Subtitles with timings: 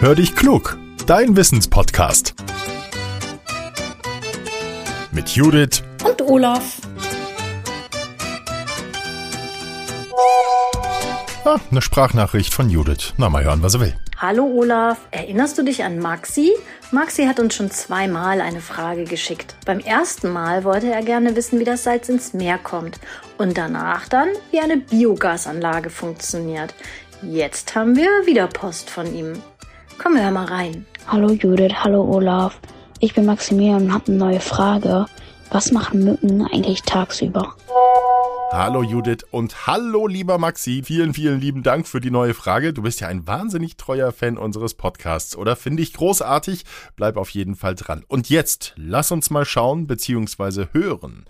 [0.00, 2.36] Hör dich klug, dein Wissenspodcast.
[5.10, 6.76] Mit Judith und Olaf.
[11.44, 13.12] Ah, eine Sprachnachricht von Judith.
[13.16, 13.96] Na, mal hören, was er will.
[14.18, 16.52] Hallo Olaf, erinnerst du dich an Maxi?
[16.92, 19.56] Maxi hat uns schon zweimal eine Frage geschickt.
[19.66, 23.00] Beim ersten Mal wollte er gerne wissen, wie das Salz ins Meer kommt
[23.36, 26.72] und danach dann, wie eine Biogasanlage funktioniert.
[27.20, 29.42] Jetzt haben wir wieder Post von ihm.
[30.00, 30.86] Komm, hör mal rein.
[31.08, 32.60] Hallo Judith, hallo Olaf.
[33.00, 35.06] Ich bin Maximilian und habe eine neue Frage.
[35.50, 37.56] Was machen Mücken eigentlich tagsüber?
[38.52, 40.82] Hallo Judith und hallo lieber Maxi.
[40.84, 42.72] Vielen, vielen lieben Dank für die neue Frage.
[42.72, 45.56] Du bist ja ein wahnsinnig treuer Fan unseres Podcasts, oder?
[45.56, 46.64] Finde ich großartig.
[46.94, 48.04] Bleib auf jeden Fall dran.
[48.06, 50.66] Und jetzt lass uns mal schauen bzw.
[50.72, 51.24] hören.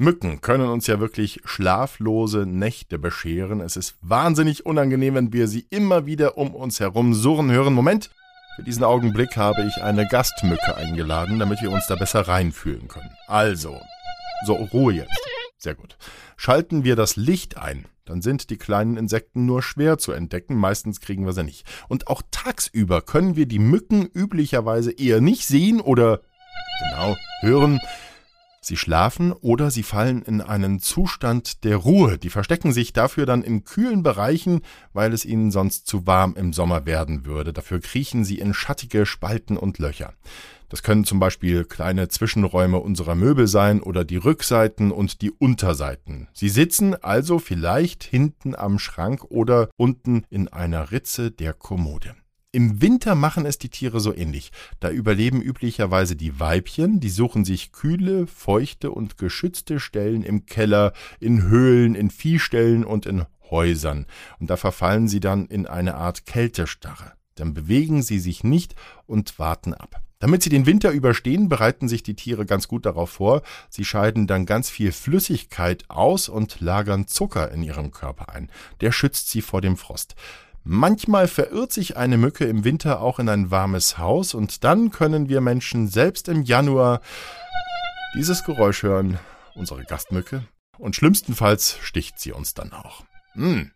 [0.00, 3.60] Mücken können uns ja wirklich schlaflose Nächte bescheren.
[3.60, 7.74] Es ist wahnsinnig unangenehm, wenn wir sie immer wieder um uns herum surren hören.
[7.74, 8.10] Moment,
[8.56, 13.10] für diesen Augenblick habe ich eine Gastmücke eingeladen, damit wir uns da besser reinfühlen können.
[13.26, 13.78] Also,
[14.46, 15.20] so Ruhe jetzt.
[15.58, 15.98] Sehr gut.
[16.38, 21.00] Schalten wir das Licht ein, dann sind die kleinen Insekten nur schwer zu entdecken, meistens
[21.00, 21.66] kriegen wir sie nicht.
[21.88, 26.22] Und auch tagsüber können wir die Mücken üblicherweise eher nicht sehen oder
[26.88, 27.80] genau hören,
[28.62, 32.18] Sie schlafen oder sie fallen in einen Zustand der Ruhe.
[32.18, 34.60] Die verstecken sich dafür dann in kühlen Bereichen,
[34.92, 37.54] weil es ihnen sonst zu warm im Sommer werden würde.
[37.54, 40.12] Dafür kriechen sie in schattige Spalten und Löcher.
[40.68, 46.28] Das können zum Beispiel kleine Zwischenräume unserer Möbel sein oder die Rückseiten und die Unterseiten.
[46.32, 52.14] Sie sitzen also vielleicht hinten am Schrank oder unten in einer Ritze der Kommode.
[52.52, 54.50] Im Winter machen es die Tiere so ähnlich.
[54.80, 60.92] Da überleben üblicherweise die Weibchen, die suchen sich kühle, feuchte und geschützte Stellen im Keller,
[61.20, 64.06] in Höhlen, in Viehställen und in Häusern.
[64.40, 67.12] Und da verfallen sie dann in eine Art Kältestarre.
[67.36, 68.74] Dann bewegen sie sich nicht
[69.06, 70.02] und warten ab.
[70.18, 73.42] Damit sie den Winter überstehen, bereiten sich die Tiere ganz gut darauf vor.
[73.70, 78.50] Sie scheiden dann ganz viel Flüssigkeit aus und lagern Zucker in ihrem Körper ein.
[78.80, 80.16] Der schützt sie vor dem Frost.
[80.62, 85.28] Manchmal verirrt sich eine Mücke im Winter auch in ein warmes Haus und dann können
[85.28, 87.00] wir Menschen selbst im Januar
[88.14, 89.18] dieses Geräusch hören,
[89.54, 90.44] unsere Gastmücke,
[90.78, 93.04] und schlimmstenfalls sticht sie uns dann auch.
[93.32, 93.70] Hm.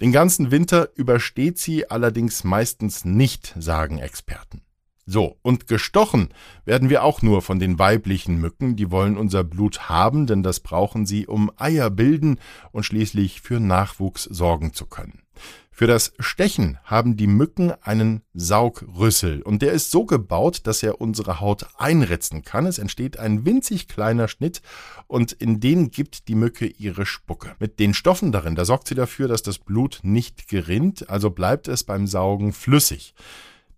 [0.00, 4.62] Den ganzen Winter übersteht sie allerdings meistens nicht, sagen Experten.
[5.06, 6.30] So, und gestochen
[6.64, 10.60] werden wir auch nur von den weiblichen Mücken, die wollen unser Blut haben, denn das
[10.60, 12.40] brauchen sie, um Eier bilden
[12.72, 15.22] und schließlich für Nachwuchs sorgen zu können.
[15.70, 21.02] Für das Stechen haben die Mücken einen Saugrüssel und der ist so gebaut, dass er
[21.02, 22.64] unsere Haut einritzen kann.
[22.64, 24.62] Es entsteht ein winzig kleiner Schnitt
[25.06, 27.56] und in den gibt die Mücke ihre Spucke.
[27.58, 31.68] Mit den Stoffen darin, da sorgt sie dafür, dass das Blut nicht gerinnt, also bleibt
[31.68, 33.14] es beim Saugen flüssig.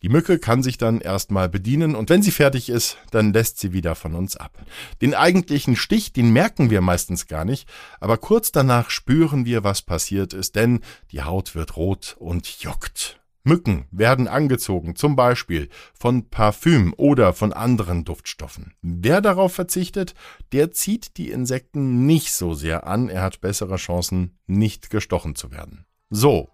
[0.02, 3.72] Die Mücke kann sich dann erstmal bedienen und wenn sie fertig ist, dann lässt sie
[3.72, 4.56] wieder von uns ab.
[5.02, 9.82] Den eigentlichen Stich, den merken wir meistens gar nicht, aber kurz danach spüren wir, was
[9.82, 13.18] passiert ist, denn die Haut wird rot und juckt.
[13.48, 18.74] Mücken werden angezogen, zum Beispiel von Parfüm oder von anderen Duftstoffen.
[18.82, 20.14] Wer darauf verzichtet,
[20.52, 25.50] der zieht die Insekten nicht so sehr an, er hat bessere Chancen, nicht gestochen zu
[25.50, 25.86] werden.
[26.10, 26.50] So,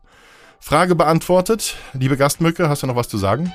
[0.61, 1.77] Frage beantwortet.
[1.93, 3.53] Liebe Gastmücke, hast du noch was zu sagen?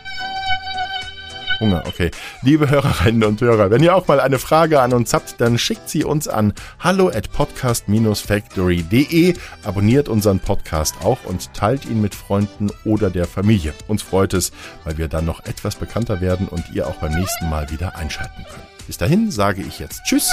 [1.60, 2.12] Hunger, okay.
[2.42, 5.90] Liebe Hörerinnen und Hörer, wenn ihr auch mal eine Frage an uns habt, dann schickt
[5.90, 9.34] sie uns an hallo at podcast-factory.de,
[9.64, 13.74] abonniert unseren Podcast auch und teilt ihn mit Freunden oder der Familie.
[13.88, 14.54] Uns freut es,
[14.86, 18.46] weil wir dann noch etwas bekannter werden und ihr auch beim nächsten Mal wieder einschalten
[18.46, 18.88] könnt.
[18.88, 20.31] Bis dahin sage ich jetzt Tschüss,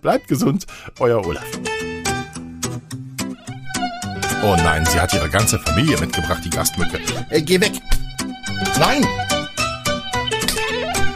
[0.00, 0.66] bleibt gesund,
[1.00, 1.44] euer Olaf.
[4.42, 6.98] Oh nein, sie hat ihre ganze Familie mitgebracht, die Gastmücke.
[7.28, 7.72] Äh, geh weg!
[8.78, 9.06] Nein!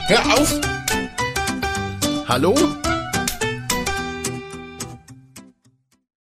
[0.08, 0.60] Hör auf!
[2.28, 2.54] Hallo?